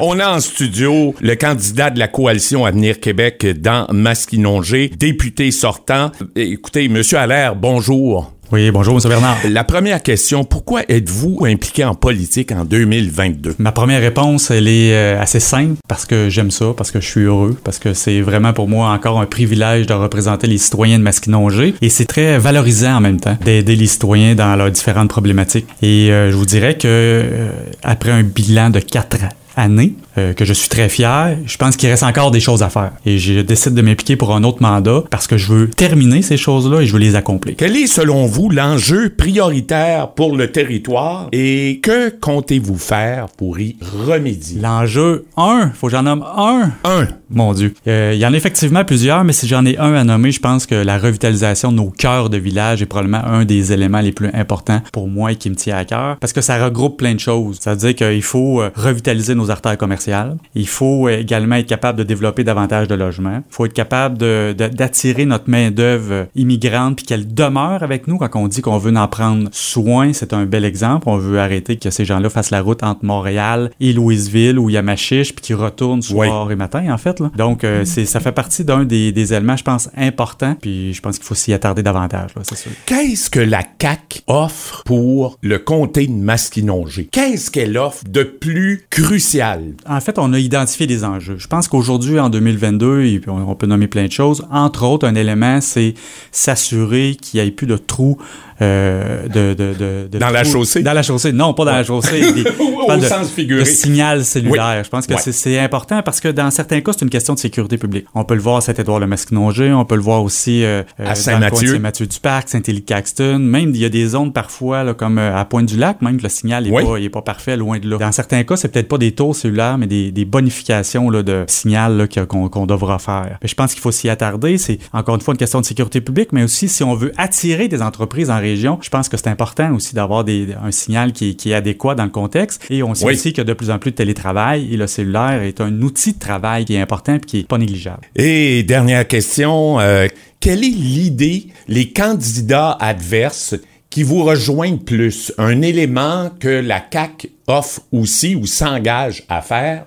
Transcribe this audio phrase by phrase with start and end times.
[0.00, 6.12] On a en studio le candidat de la coalition Avenir Québec dans Masquinongé, député sortant.
[6.36, 8.32] Écoutez, Monsieur Allaire, bonjour.
[8.52, 9.00] Oui, bonjour, M.
[9.10, 9.36] Bernard.
[9.50, 13.56] La première question, pourquoi êtes-vous impliqué en politique en 2022?
[13.58, 17.06] Ma première réponse, elle est euh, assez simple parce que j'aime ça, parce que je
[17.06, 20.98] suis heureux, parce que c'est vraiment pour moi encore un privilège de représenter les citoyens
[20.98, 25.10] de Masquinongé et c'est très valorisant en même temps d'aider les citoyens dans leurs différentes
[25.10, 25.66] problématiques.
[25.82, 27.50] Et euh, je vous dirais que euh,
[27.82, 29.18] après un bilan de quatre
[29.58, 29.94] année.
[30.18, 31.36] Euh, que je suis très fier.
[31.46, 32.92] Je pense qu'il reste encore des choses à faire.
[33.06, 36.36] Et je décide de m'impliquer pour un autre mandat parce que je veux terminer ces
[36.36, 37.54] choses-là et je veux les accomplir.
[37.56, 43.76] Quel est, selon vous, l'enjeu prioritaire pour le territoire et que comptez-vous faire pour y
[44.06, 44.60] remédier?
[44.60, 46.72] L'enjeu, un, faut que j'en nomme un.
[46.84, 47.08] Un.
[47.30, 47.74] Mon Dieu.
[47.86, 50.40] Euh, il y en a effectivement plusieurs, mais si j'en ai un à nommer, je
[50.40, 54.12] pense que la revitalisation de nos cœurs de village est probablement un des éléments les
[54.12, 57.14] plus importants pour moi et qui me tient à cœur parce que ça regroupe plein
[57.14, 57.58] de choses.
[57.60, 60.07] Ça veut dire qu'il faut euh, revitaliser nos artères commerciales
[60.54, 63.42] il faut également être capable de développer davantage de logements.
[63.48, 68.48] Il faut être capable d'attirer notre main-d'œuvre immigrante puis qu'elle demeure avec nous quand on
[68.48, 70.12] dit qu'on veut en prendre soin.
[70.12, 71.08] C'est un bel exemple.
[71.08, 74.74] On veut arrêter que ces gens-là fassent la route entre Montréal et Louisville où il
[74.74, 77.20] y a Machiche puis qu'ils retournent soir et matin, en fait.
[77.20, 77.30] Là.
[77.36, 80.56] Donc, euh, c'est, ça fait partie d'un des, des, éléments, je pense, importants.
[80.60, 82.70] Puis je pense qu'il faut s'y attarder davantage, c'est sûr.
[82.86, 87.08] Qu'est-ce que la CAQ offre pour le comté de Masquinongé?
[87.10, 89.74] Qu'est-ce qu'elle offre de plus crucial?
[89.86, 91.36] en fait, on a identifié des enjeux.
[91.38, 94.46] Je pense qu'aujourd'hui, en 2022, on peut nommer plein de choses.
[94.50, 95.94] Entre autres, un élément, c'est
[96.32, 98.18] s'assurer qu'il n'y ait plus de trous
[98.60, 100.82] euh, de, de, de, Dans la chaussée?
[100.82, 101.32] Dans la chaussée.
[101.32, 102.22] Non, pas dans la chaussée.
[102.58, 103.60] Au sens figuré.
[103.60, 104.82] Le signal cellulaire.
[104.82, 107.78] Je pense que c'est important parce que dans certains cas, c'est une question de sécurité
[107.78, 108.06] publique.
[108.14, 111.14] On peut le voir à Saint-Édouard le Masquinongé, on peut le voir aussi euh, à
[111.14, 111.74] Saint-Mathieu.
[111.74, 113.38] Saint-Mathieu du Parc, Saint-Élie-Caxton.
[113.38, 116.70] Même, il y a des zones parfois, là, comme à Pointe-du-Lac, même le signal n'est
[116.70, 117.98] pas, pas parfait, loin de là.
[117.98, 121.44] Dans certains cas, c'est peut-être pas des tours cellulaires, mais des, des bonifications là, de
[121.48, 123.38] signal qu'on devra faire.
[123.42, 124.58] je pense qu'il faut s'y attarder.
[124.58, 127.68] C'est encore une fois une question de sécurité publique, mais aussi si on veut attirer
[127.68, 130.24] des entreprises en région, je pense que c'est important aussi d'avoir
[130.62, 132.64] un signal qui, est adéquat dans le contexte.
[132.70, 134.86] Et on sait aussi qu'il y a de plus en plus de télétravail et le
[134.86, 138.02] cellulaire est un outil de travail qui est important et qui est pas négligeable.
[138.16, 140.06] Et dernière question, euh,
[140.40, 143.54] quelle est l'idée, les candidats adverses
[143.90, 145.32] qui vous rejoignent plus?
[145.38, 149.84] Un élément que la CAC offre aussi ou s'engage à faire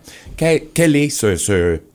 [0.73, 1.35] quel, est ce,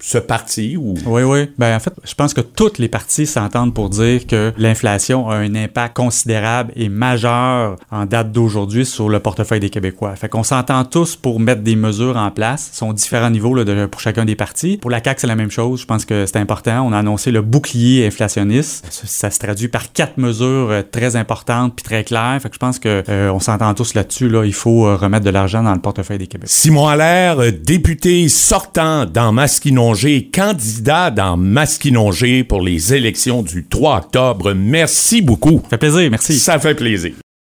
[0.00, 0.76] ce, parti?
[0.76, 0.94] Ou...
[1.04, 1.50] Oui, oui.
[1.58, 5.36] Ben, en fait, je pense que toutes les parties s'entendent pour dire que l'inflation a
[5.36, 10.14] un impact considérable et majeur en date d'aujourd'hui sur le portefeuille des Québécois.
[10.14, 12.70] Fait qu'on s'entend tous pour mettre des mesures en place.
[12.72, 14.76] Ce sont différents niveaux là, pour chacun des partis.
[14.76, 15.80] Pour la CAQ, c'est la même chose.
[15.80, 16.86] Je pense que c'est important.
[16.86, 18.86] On a annoncé le bouclier inflationniste.
[18.90, 22.38] Ça, se traduit par quatre mesures euh, très importantes puis très claires.
[22.40, 24.28] Fait que je pense que euh, on s'entend tous là-dessus.
[24.28, 24.44] Là.
[24.44, 26.48] Il faut euh, remettre de l'argent dans le portefeuille des Québécois.
[26.48, 34.52] Simon Allaire, député sortant dans Masquinongé, candidat dans Masquinongé pour les élections du 3 octobre.
[34.54, 35.60] Merci beaucoup.
[35.64, 36.38] Ça fait plaisir, merci.
[36.38, 37.14] Ça fait plaisir.